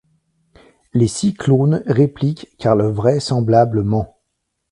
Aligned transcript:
G. 0.55 0.61
Les 0.95 1.07
six 1.07 1.31
clones 1.35 1.83
répliquent 1.85 2.49
car 2.57 2.75
le 2.75 2.87
vrai 2.87 3.19
semblable 3.19 3.83
ment. 3.83 4.19